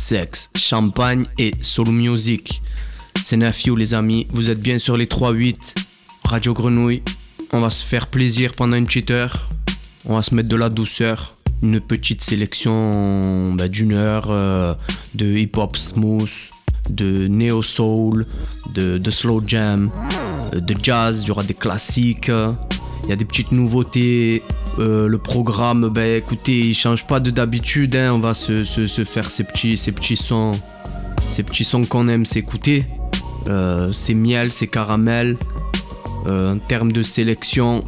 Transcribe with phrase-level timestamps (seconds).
[0.00, 2.62] sexe, champagne et soul music.
[3.22, 5.74] C'est Nafio les amis, vous êtes bien sur les 3-8,
[6.24, 7.02] Radio Grenouille.
[7.52, 9.48] On va se faire plaisir pendant une petite heure.
[10.06, 11.36] On va se mettre de la douceur.
[11.62, 14.74] Une petite sélection bah, d'une heure euh,
[15.14, 16.50] de hip-hop smooth,
[16.88, 18.26] de neo soul,
[18.74, 19.90] de, de slow jam,
[20.54, 21.22] euh, de jazz.
[21.22, 22.30] Il y aura des classiques.
[23.04, 24.42] Il y a des petites nouveautés.
[24.78, 27.96] Euh, le programme, ben écoutez, il change pas de d'habitude.
[27.96, 28.12] Hein.
[28.14, 28.64] On va se,
[29.04, 29.76] faire ces petits,
[30.16, 30.52] sons,
[31.28, 32.84] ces petits sons qu'on aime s'écouter.
[33.48, 35.36] Euh, c'est miel, c'est caramel.
[36.26, 37.84] Euh, en termes de sélection,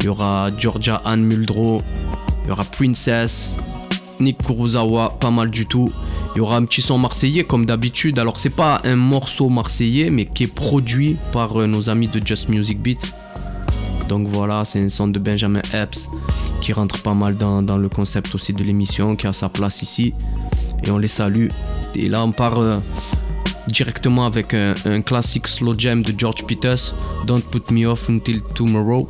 [0.00, 1.80] il y aura Georgia Anne Muldrow,
[2.44, 3.56] il y aura Princess,
[4.18, 5.90] Nick Kurosawa, pas mal du tout.
[6.34, 8.18] Il y aura un petit son marseillais comme d'habitude.
[8.18, 12.48] Alors c'est pas un morceau marseillais, mais qui est produit par nos amis de Just
[12.48, 13.14] Music Beats.
[14.08, 16.08] Donc voilà, c'est un son de Benjamin Epps
[16.60, 20.14] qui rentre pas mal dans, le concept aussi de l'émission, qui a sa place ici.
[20.84, 21.48] Et on les salue.
[21.94, 22.78] Et là, on part euh,
[23.68, 26.94] directement avec un, classique slow jam de George Peters,
[27.26, 29.08] Don't Put Me Off Until Tomorrow.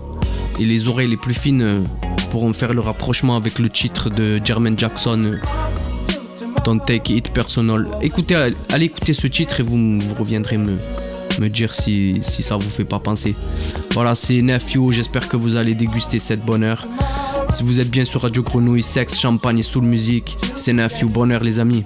[0.59, 1.81] Et les oreilles les plus fines euh,
[2.31, 5.25] pourront faire le rapprochement avec le titre de Jermaine Jackson.
[5.25, 5.41] Euh,
[6.65, 7.87] Don't Take It Personal.
[8.03, 8.35] Écoutez,
[8.73, 10.77] allez écouter ce titre et vous, vous reviendrez me,
[11.41, 13.35] me dire si, ça vous fait pas penser.
[13.93, 16.87] Voilà, c'est Nephew, j'espère que vous allez déguster cette bonheur.
[17.53, 21.43] Si vous êtes bien sur Radio Grenouille, sexe, champagne et soul musique, c'est Nephew, bonheur
[21.43, 21.85] les amis.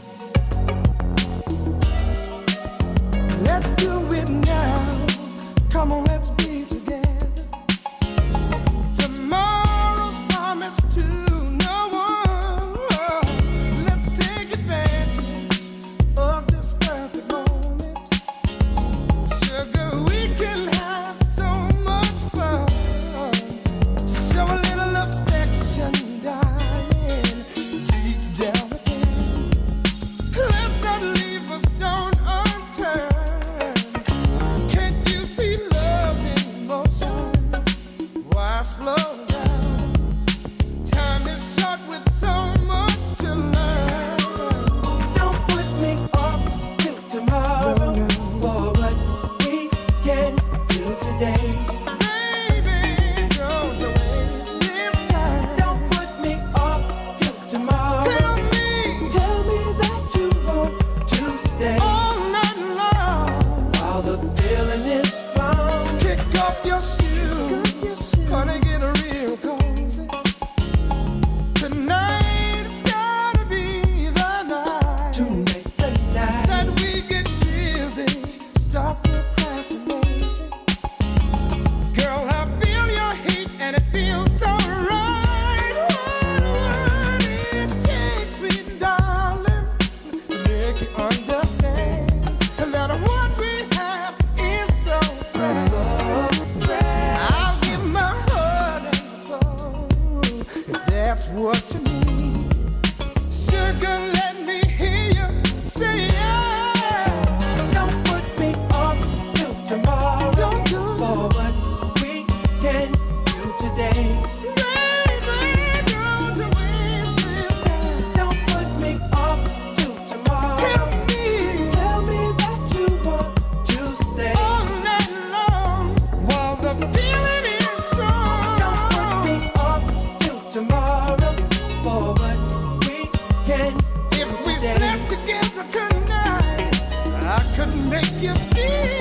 [137.61, 139.00] could make you feel.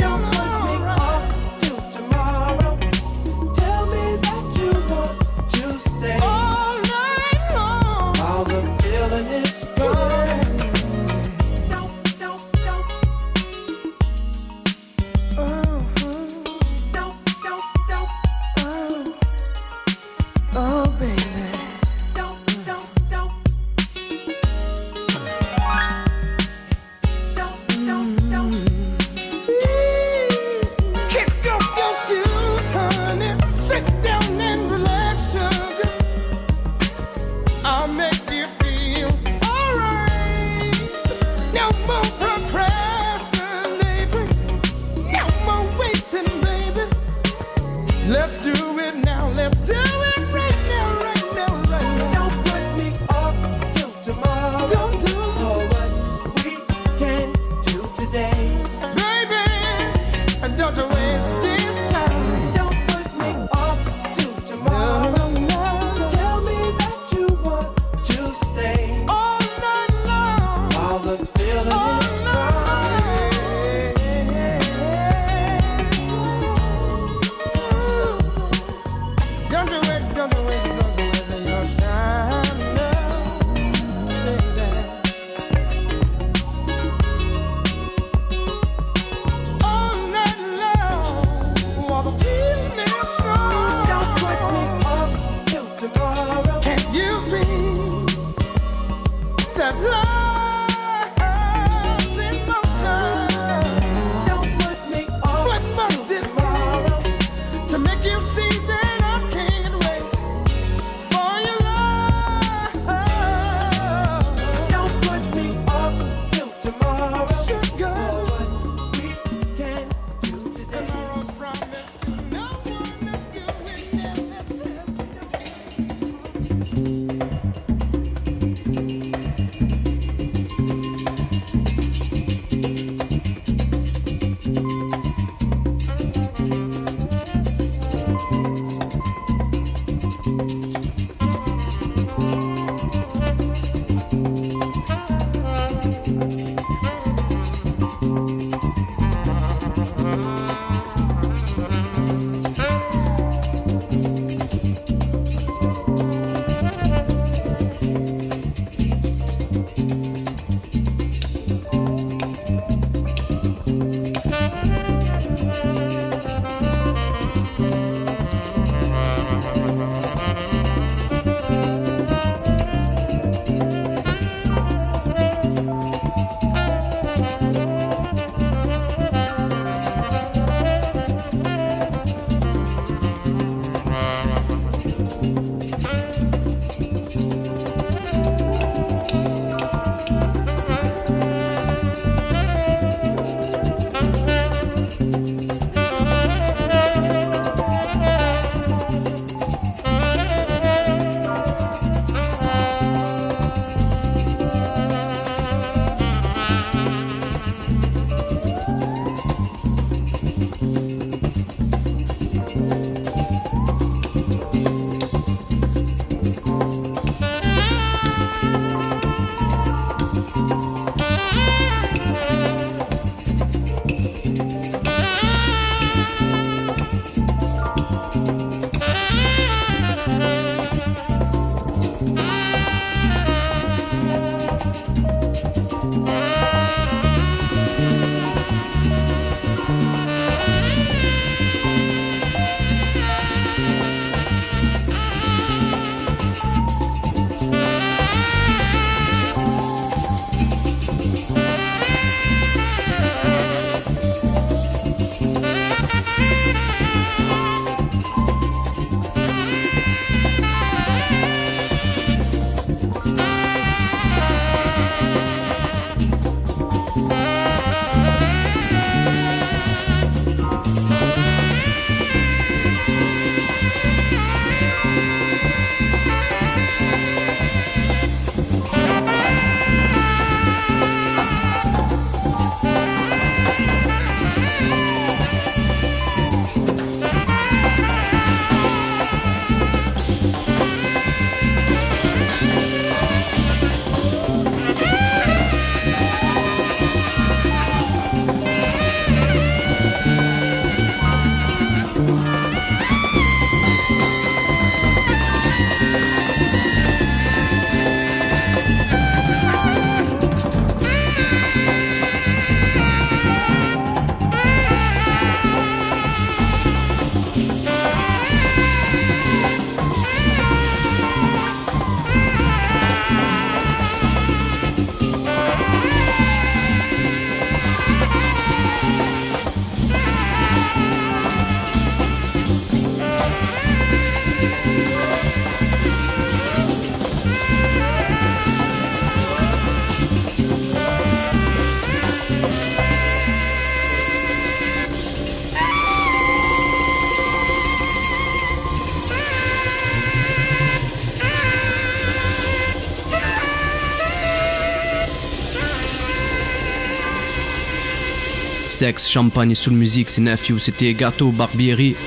[358.80, 360.58] Sexe, champagne et musique, c'est Nephew.
[360.58, 361.98] C'était Gâteau Barbieri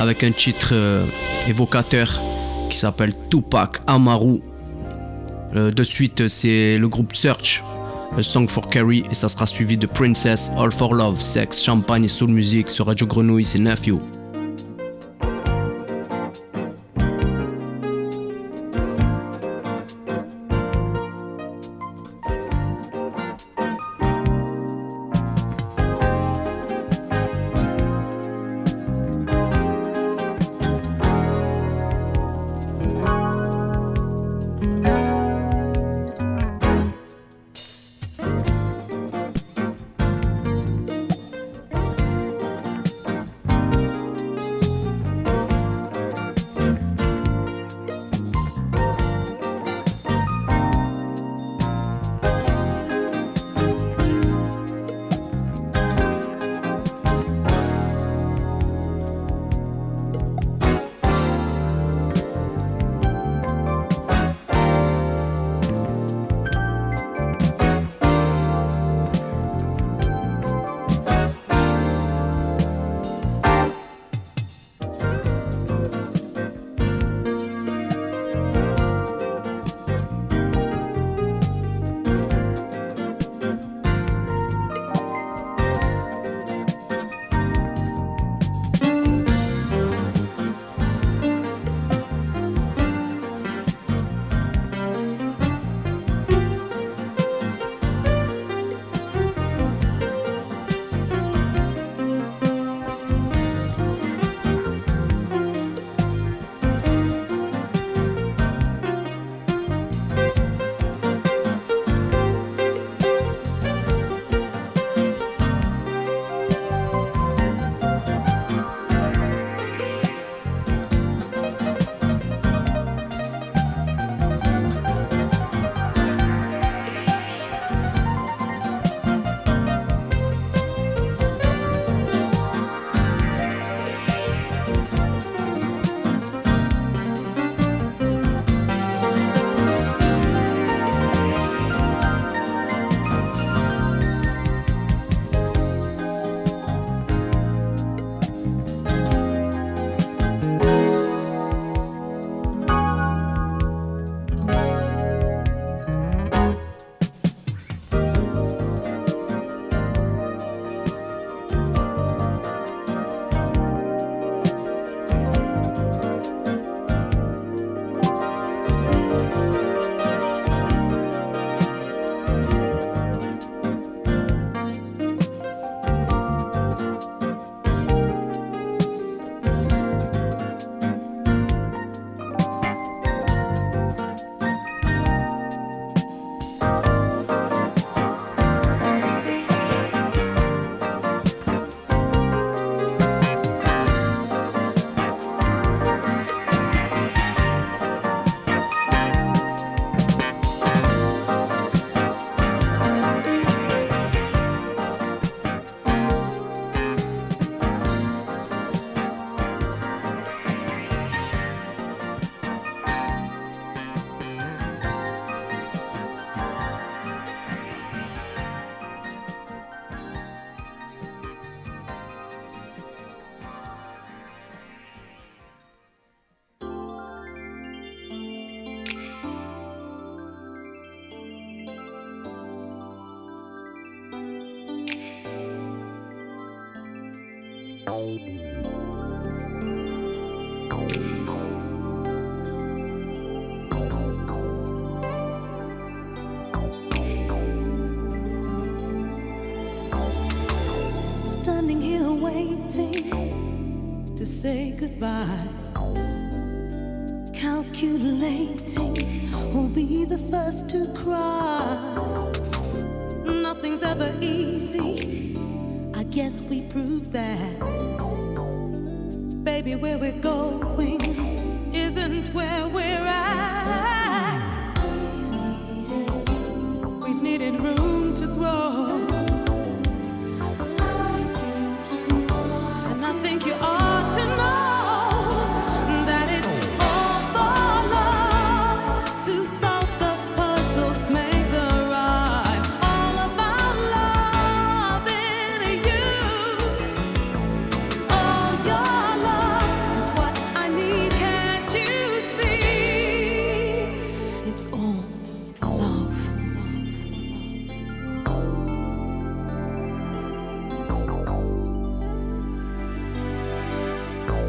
[0.00, 1.04] avec un titre euh,
[1.46, 2.20] évocateur
[2.76, 4.42] qui s'appelle Tupac Amaru.
[5.54, 7.64] Euh, de suite, c'est le groupe Search
[8.18, 12.04] A Song for Carrie et ça sera suivi de Princess, All for Love, Sex, Champagne
[12.04, 13.98] et Soul Music sur Radio Grenouille, c'est Nephew.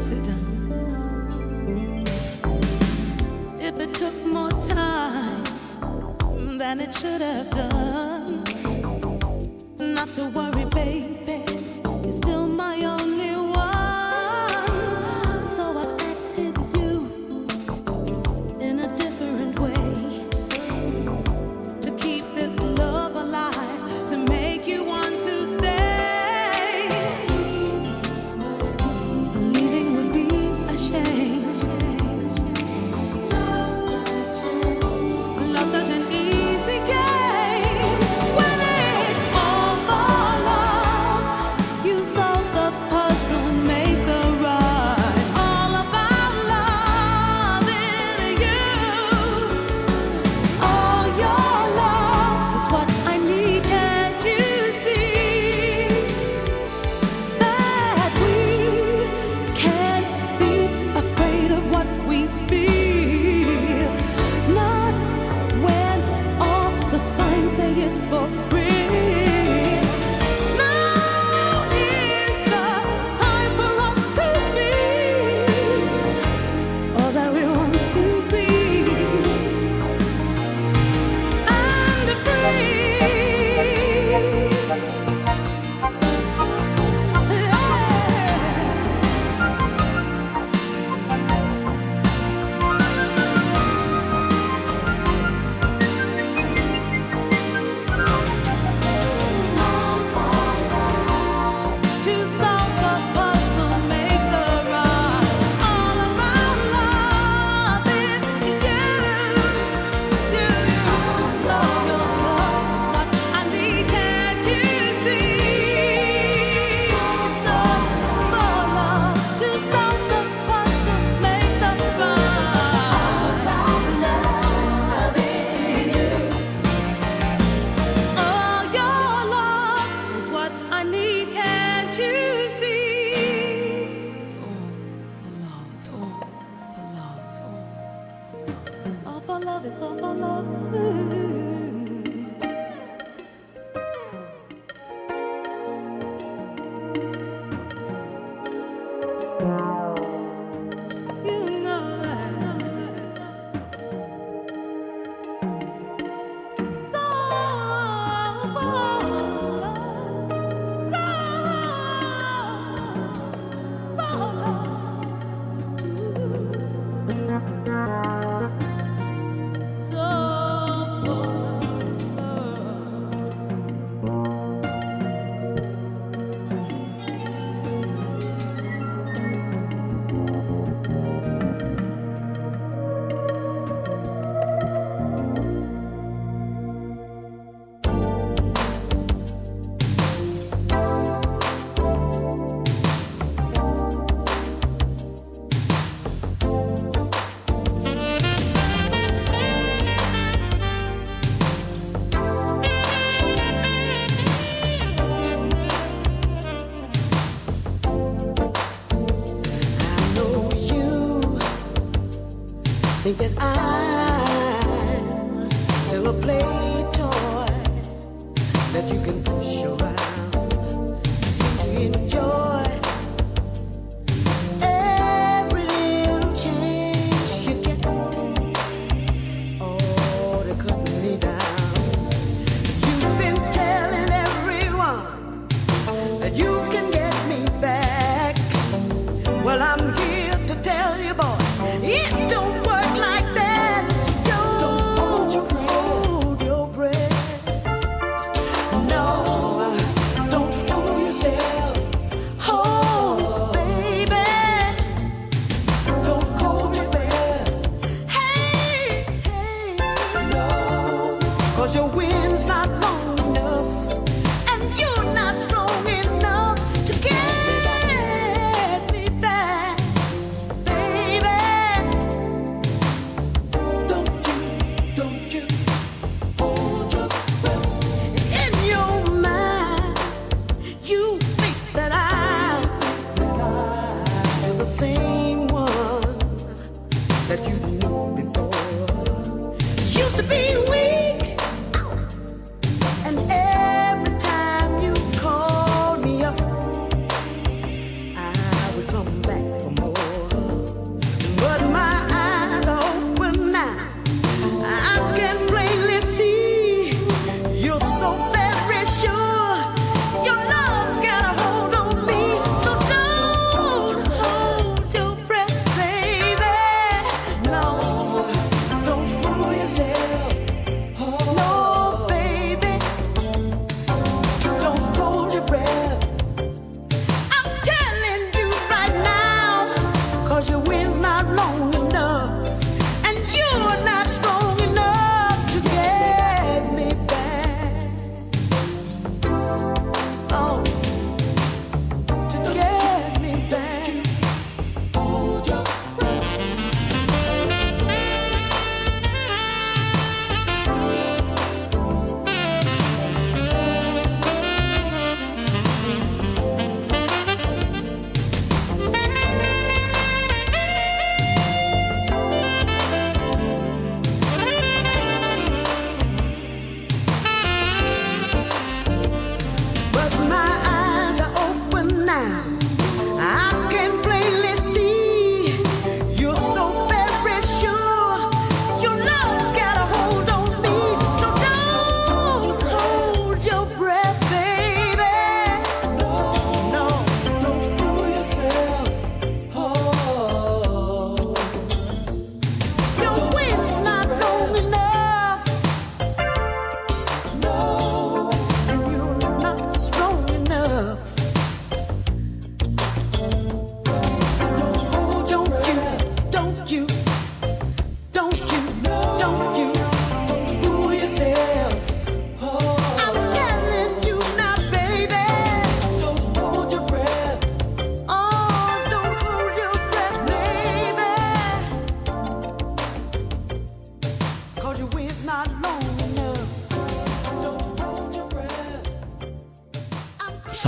[0.08, 2.06] sit down.
[3.60, 5.44] If it took more time
[6.56, 8.42] than it should have done,
[9.78, 10.57] not to worry.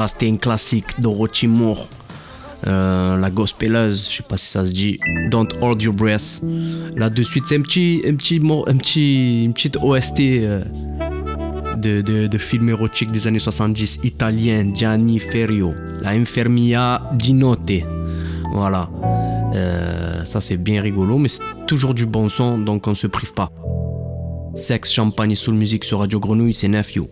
[0.00, 1.46] Ça, c'était un classique Dorothy.
[2.66, 4.98] Euh, la gospeleuse, je sais pas si ça se dit,
[5.30, 6.40] Don't Hold Your Breath.
[6.96, 10.64] Là de suite, c'est un petit, un petit, un petit, une petite OST euh,
[11.76, 17.84] de, de, film érotique des années 70, italien, Gianni Ferrio, La Infermia di Notte.
[18.54, 18.88] Voilà.
[19.54, 23.34] Euh, ça c'est bien rigolo, mais c'est toujours du bon son, donc on se prive
[23.34, 23.52] pas.
[24.54, 27.06] Sexe, champagne et soul musique sur Radio Grenouille, c'est Nephew.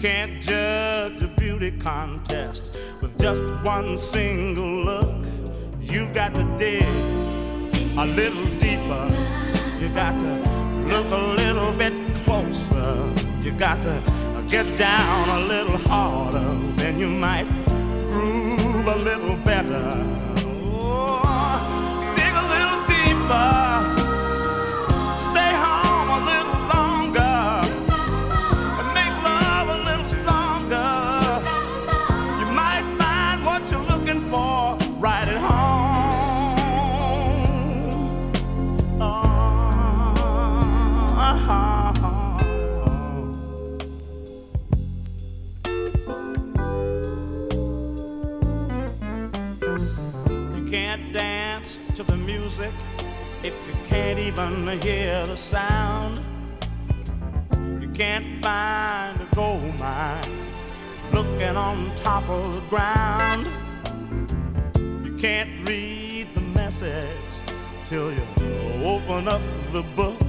[0.00, 5.26] Can't judge a beauty contest with just one single look.
[5.78, 6.82] You've got to dig
[7.98, 9.08] a little deeper.
[9.78, 10.34] You got to
[10.86, 11.92] look a little bit
[12.24, 13.12] closer.
[13.42, 14.02] You got to
[14.48, 16.48] get down a little harder.
[16.76, 17.46] Then you might
[18.10, 20.02] groove a little better.
[20.64, 21.20] Oh,
[22.16, 23.69] dig a little deeper.
[54.30, 56.20] Even hear the sound.
[57.82, 60.46] You can't find a gold mine
[61.12, 63.48] looking on top of the ground.
[65.04, 67.30] You can't read the message
[67.84, 68.22] till you
[68.84, 70.20] open up the book.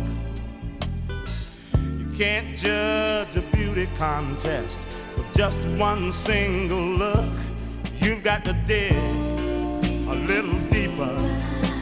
[1.99, 4.79] You can't judge a beauty contest
[5.15, 7.33] with just one single look.
[7.97, 11.15] You've got to dig a little deeper.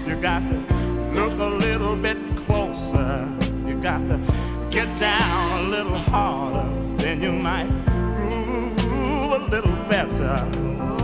[0.06, 0.79] You got to
[1.14, 3.28] look a little bit closer.
[3.66, 4.20] You got to
[4.70, 6.70] get down a little harder.
[6.98, 10.99] Then you might groove a little better.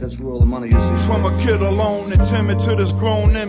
[0.00, 1.06] That's where all the money is.
[1.06, 3.47] From a kid alone and timid to this grown image.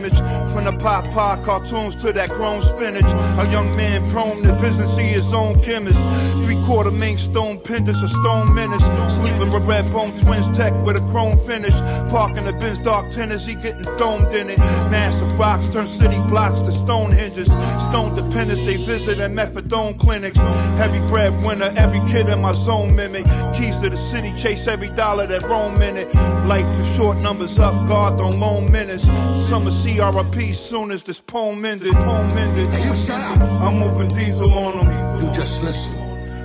[0.80, 3.04] From the pop pop cartoons to that grown spinach.
[3.04, 5.98] A young man prone to business, he his own chemist.
[6.46, 8.84] Three quarter main stone pendants, a stone menace.
[9.18, 11.74] Sleeping with red bone twins tech with a chrome finish.
[12.10, 14.58] Parking the Benz dark tennis, he getting domed in it.
[14.90, 17.48] Massive rocks turn city blocks to stone hinges.
[17.90, 20.38] Stone dependents, they visit at methadone clinics.
[20.78, 23.26] Heavy breadwinner, every kid in my zone mimic.
[23.56, 26.14] Keys to the city, chase every dollar that roam in it.
[26.46, 29.04] Life too short, numbers up, God don't loan minutes.
[29.50, 31.94] Summer CRP soon as this poem ended.
[31.94, 32.70] Poem ended.
[32.70, 33.42] Hey, you shut up.
[33.64, 35.26] I'm moving diesel on them.
[35.26, 35.94] You just listen.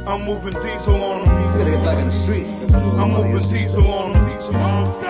[0.09, 1.59] I'm moving diesel on You them.
[1.59, 2.51] gotta get back in the streets.
[2.59, 5.04] That's where all the I'm moving diesel on them.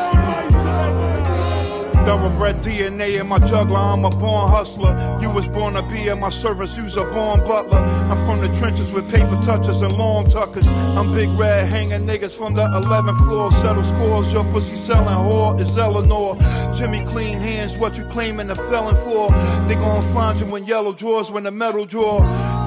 [2.05, 5.19] Thoroughbred DNA in my juggler, I'm a born hustler.
[5.23, 7.79] You was born to be in my service, you's a born butler.
[7.79, 10.67] I'm from the trenches with paper touches and long tuckers.
[10.67, 13.51] I'm big red hanging niggas from the 11th floor.
[13.53, 16.37] Settle scores, your pussy selling whore is Eleanor.
[16.75, 19.31] Jimmy clean hands, what you claiming the felon for?
[19.67, 22.21] They gon' find you in yellow drawers when the metal drawer.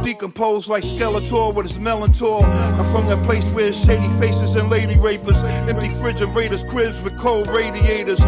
[0.07, 2.41] Decomposed like Skeletor with his Melantor.
[2.41, 5.35] I'm from that place where shady faces and lady rapers.
[5.67, 8.21] Empty refrigerators, cribs with cold radiators.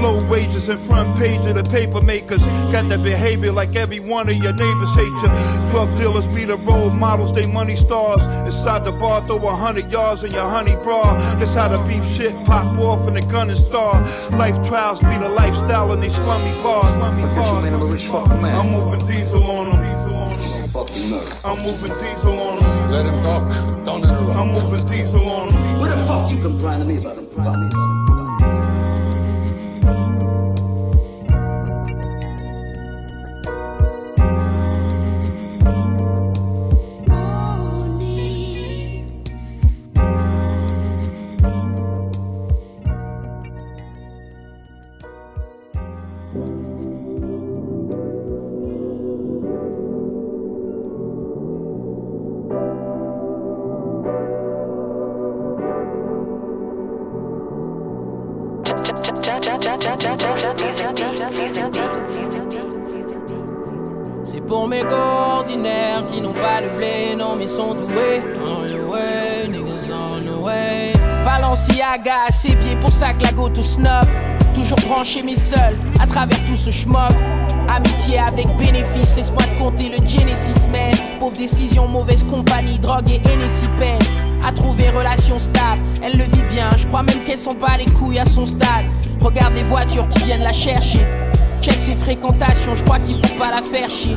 [0.00, 2.38] Low wages and front page of the paper makers.
[2.72, 5.28] Got that behavior like every one of your neighbors hate you.
[5.72, 8.22] Drug dealers be the role models, they money stars.
[8.48, 11.02] Inside the bar, throw a hundred yards in your honey bra.
[11.36, 14.00] That's how the beef shit pop off and the gun and star.
[14.38, 16.88] Life trials be the lifestyle in these slummy bars.
[16.96, 17.92] Slummy Fuck you man, I'm a bars.
[17.92, 18.58] rich fucking man.
[18.58, 20.15] I'm moving diesel on them.
[20.36, 20.68] Diesel on 'em.
[20.70, 21.44] fucking nerve.
[21.44, 22.90] I'm moving diesel on them.
[22.92, 23.84] Let him talk.
[23.84, 24.38] Don't interrupt.
[24.38, 25.80] I'm moving diesel on them.
[25.80, 27.18] What the fuck you complaining to me about?
[27.18, 27.95] About me?
[73.66, 74.06] Snob.
[74.54, 77.12] Toujours branché mais seul, à travers tout ce schmock.
[77.68, 80.94] Amitié avec bénéfice, laisse-moi te compter le Genesis man.
[81.18, 83.20] Pauvre décision, mauvaise compagnie, drogue et
[83.78, 84.00] peine.
[84.46, 86.70] À trouver relation stable, elle le vit bien.
[86.76, 88.86] Je crois même qu'elle s'en bat les couilles à son stade.
[89.20, 91.04] Regarde les voitures qui viennent la chercher.
[91.60, 94.16] Check ses fréquentations, je crois qu'il faut pas la faire chier.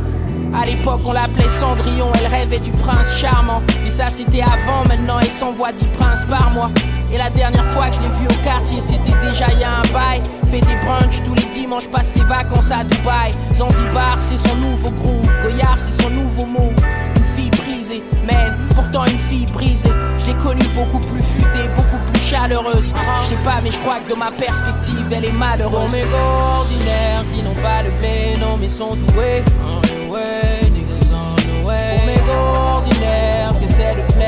[0.53, 3.61] À l'époque, on l'appelait Cendrillon, elle rêvait du prince charmant.
[3.83, 6.69] Mais ça, c'était avant, maintenant, elle s'envoie 10 princes par mois.
[7.11, 9.79] Et la dernière fois que je l'ai vue au quartier, c'était déjà il y a
[9.79, 10.21] un bail.
[10.51, 13.31] Fait des brunchs tous les dimanches, passe ses vacances à Dubaï.
[13.53, 15.27] Zanzibar, c'est son nouveau groove.
[15.41, 16.75] Goyard, c'est son nouveau move.
[17.15, 19.89] Une fille brisée, man, pourtant une fille brisée.
[20.19, 22.93] Je l'ai connue beaucoup plus futée, beaucoup plus chaleureuse.
[23.23, 25.79] Je sais pas, mais je crois que de ma perspective, elle est malheureuse.
[25.79, 29.43] Pour mes ordinaires qui n'ont pas de blé, non, mais sont doués.
[29.65, 31.97] On the way, niggas on the way.
[31.97, 34.18] Pour mes gars ordinaires qui essaient de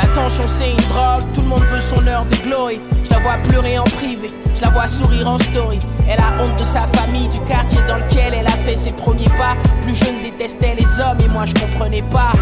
[0.00, 2.80] L'attention c'est une drogue, tout le monde veut son heure de glory.
[3.04, 5.78] Je la vois pleurer en privé, je la vois sourire en story.
[6.08, 9.28] Elle a honte de sa famille, du quartier dans lequel elle a fait ses premiers
[9.28, 9.56] pas.
[9.82, 12.32] Plus jeune détestait les hommes et moi je comprenais pas.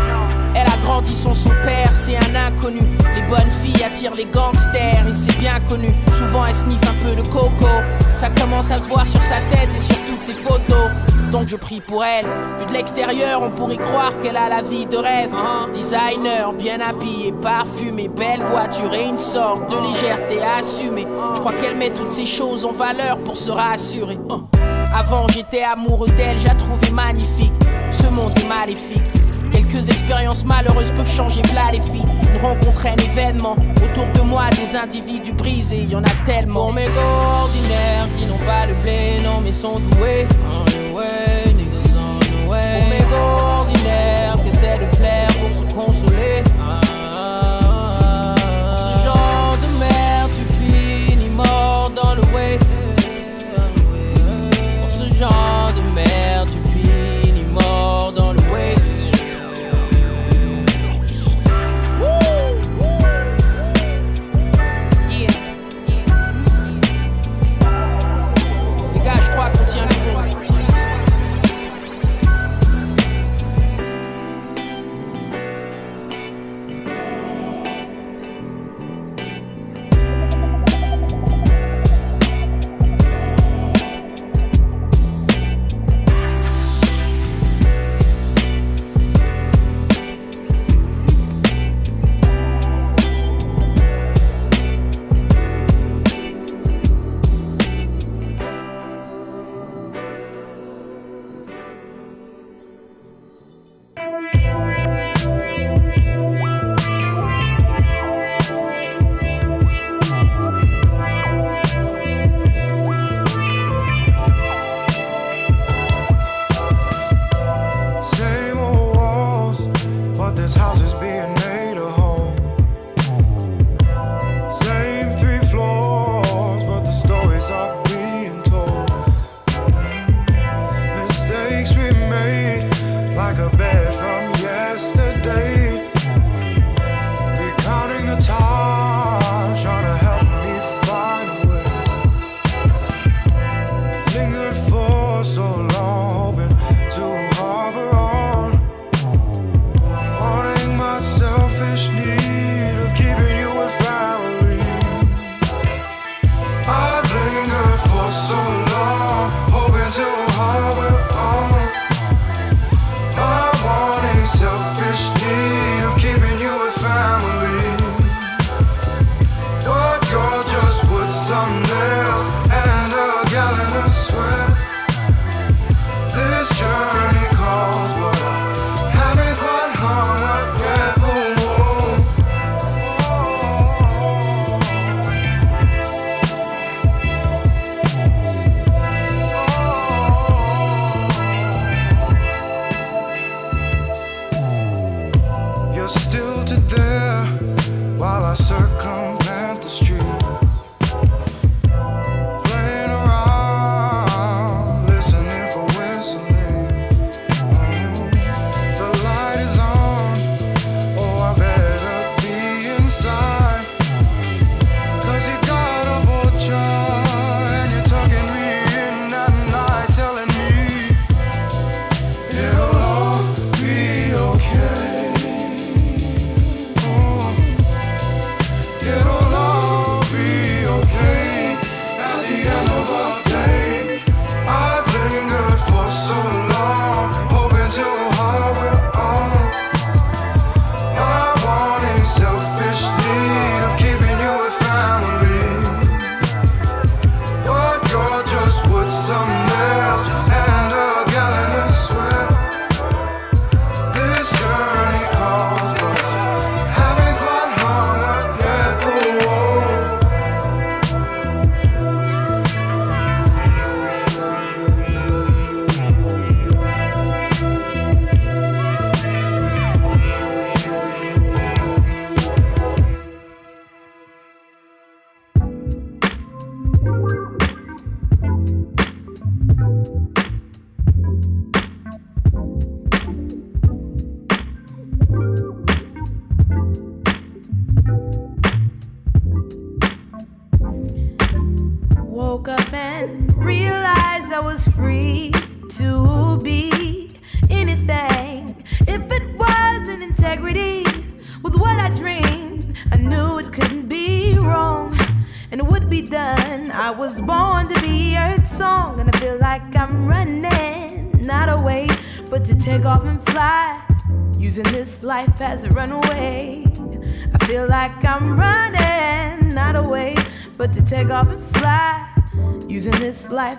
[0.55, 2.81] Elle a grandi sans son père, c'est un inconnu.
[3.17, 5.89] Les bonnes filles attirent les gangsters et c'est bien connu.
[6.13, 7.67] Souvent elle sniffe un peu de coco.
[7.99, 10.91] Ça commence à se voir sur sa tête et sur toutes ses photos.
[11.33, 12.25] Donc je prie pour elle.
[12.59, 15.31] Vu de l'extérieur, on pourrait croire qu'elle a la vie de rêve.
[15.75, 21.07] Designer, bien habillé, parfumé, belle voiture et une sorte de légèreté assumée.
[21.35, 24.19] Je crois qu'elle met toutes ces choses en valeur pour se rassurer.
[24.31, 24.59] Uh.
[24.95, 27.53] Avant j'étais amoureux d'elle, j'ai trouvé magnifique.
[27.91, 29.18] Ce monde est maléfique.
[29.71, 32.07] Quelques expériences malheureuses peuvent changer v'là les filles.
[32.33, 33.57] Une rencontre, un événement.
[33.85, 36.67] Autour de moi, des individus brisés, y en a tellement.
[36.67, 40.27] Pour mes gars ordinaires qui n'ont pas de blé, non mais sont doués.
[40.51, 42.81] On the way, niggas on the way.
[42.81, 43.78] Pour mes gars ordinaires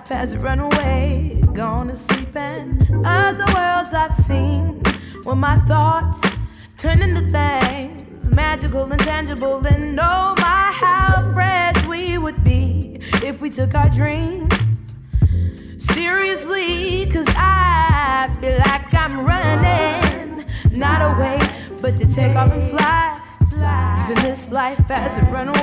[0.09, 4.81] fast runaway, gone to sleep, and other worlds I've seen.
[5.23, 6.19] When my thoughts
[6.77, 13.39] turn into things magical and tangible, and oh my, how fresh we would be if
[13.39, 14.97] we took our dreams
[15.77, 17.05] seriously.
[17.13, 21.39] Cause I feel like I'm running, not away,
[21.83, 23.21] but to take off and fly,
[24.07, 25.58] using this life as a runaway.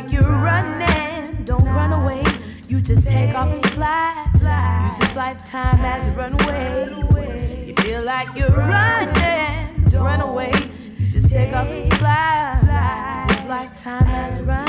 [0.00, 1.44] like you're running.
[1.44, 2.22] Don't run away.
[2.68, 4.86] You just take off and fly.
[4.86, 7.66] Use this lifetime as a runway.
[7.66, 9.84] You feel like you're running.
[9.90, 10.52] Don't run away.
[10.98, 13.24] You just take off and fly.
[13.26, 14.67] Use this lifetime as a runway.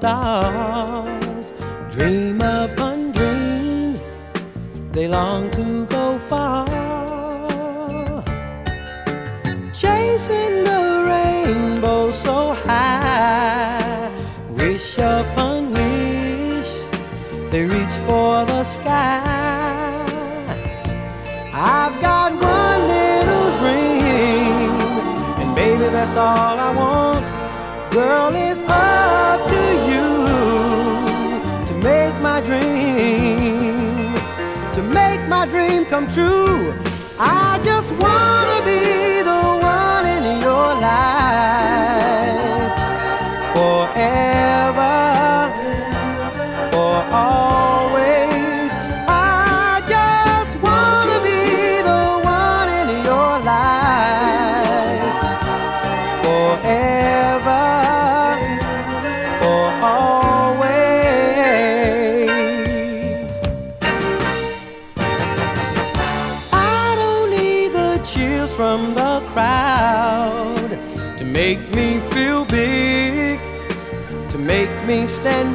[0.00, 1.52] Stars.
[1.90, 3.94] Dream upon dream,
[4.92, 6.64] they long to go far.
[9.82, 10.82] Chasing the
[11.12, 14.10] rainbow so high,
[14.60, 16.72] wish upon wish,
[17.50, 19.20] they reach for the sky.
[21.52, 24.70] I've got one little dream,
[25.40, 27.24] and baby, that's all I want.
[27.92, 29.39] Girl, it's up
[32.50, 34.14] dream,
[34.74, 36.74] to make my dream come true.
[37.18, 39.42] I just wanna be the
[39.74, 41.99] one in your life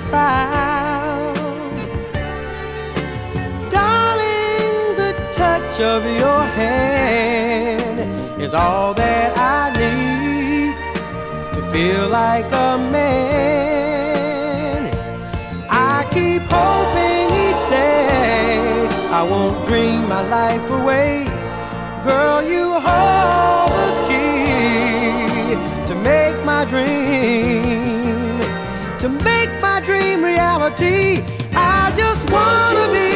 [0.10, 1.36] proud.
[3.70, 7.98] Darling, the touch of your hand
[8.42, 10.76] is all that I need
[11.56, 13.36] to feel like a man.
[15.70, 18.88] I keep hoping each day
[19.20, 21.28] I won't dream my life away.
[22.04, 25.56] Girl, you hold the key
[25.88, 28.40] to make my dream,
[29.00, 29.45] to make
[29.86, 31.24] dream reality.
[31.54, 33.15] I just wanna be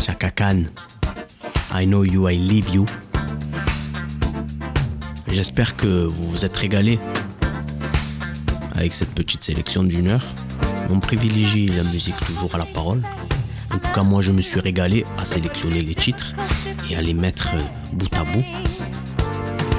[0.00, 0.64] Chaka Khan.
[1.72, 2.84] I know you, I leave you.
[5.28, 6.98] J'espère que vous vous êtes régalés
[8.74, 10.24] avec cette petite sélection d'une heure.
[10.90, 13.02] On privilégie la musique toujours à la parole.
[13.72, 16.32] En tout cas, moi, je me suis régalé à sélectionner les titres
[16.90, 17.50] et à les mettre
[17.92, 18.44] bout à bout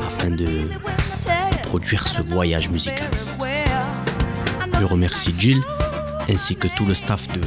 [0.07, 0.69] afin de
[1.63, 3.09] produire ce voyage musical.
[4.79, 5.61] Je remercie Jill
[6.29, 7.41] ainsi que tout le staff de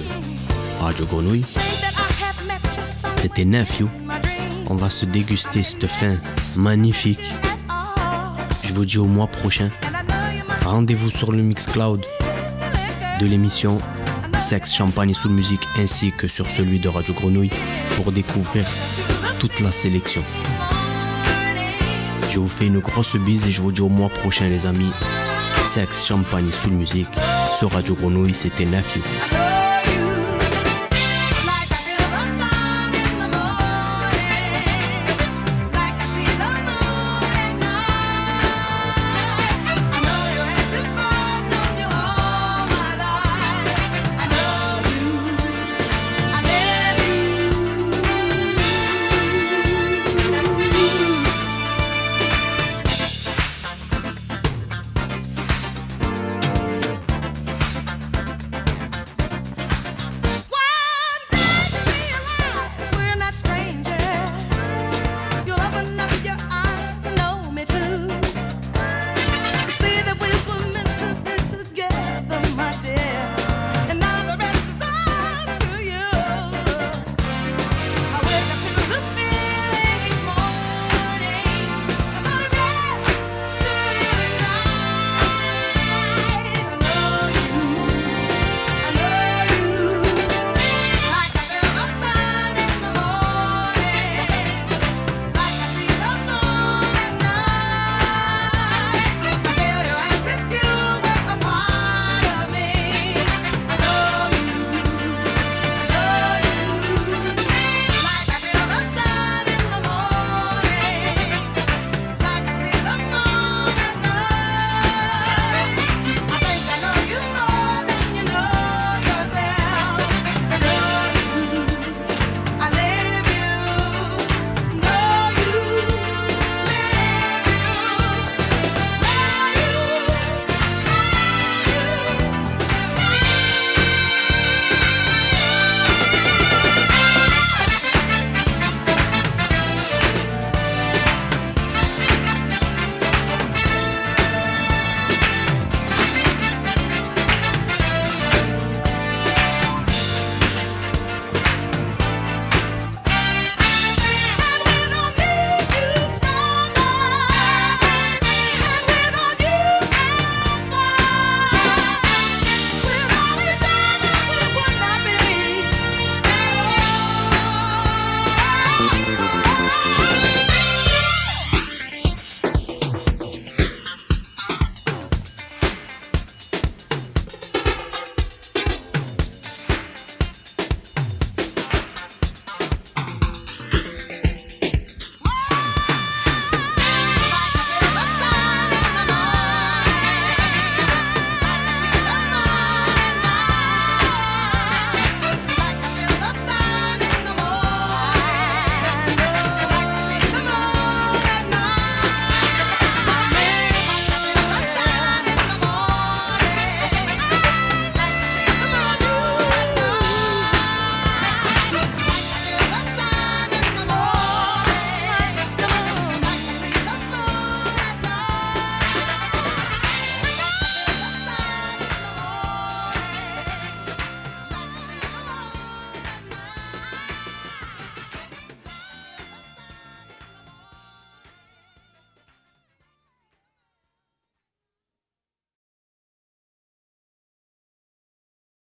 [0.83, 1.45] Radio Grenouille.
[3.17, 3.85] C'était Nephew.
[4.69, 6.17] On va se déguster cette fin
[6.57, 7.23] magnifique.
[8.65, 9.71] Je vous dis au mois prochain.
[10.65, 12.05] Rendez-vous sur le Mixcloud
[13.21, 13.81] de l'émission
[14.41, 17.51] Sexe, Champagne et Soul Musique ainsi que sur celui de Radio Grenouille
[17.95, 18.67] pour découvrir
[19.39, 20.23] toute la sélection.
[22.33, 24.91] Je vous fais une grosse bise et je vous dis au mois prochain les amis.
[25.65, 27.09] Sexe, Champagne et Soul Musique
[27.59, 29.01] sur Radio Grenouille, c'était Nephew.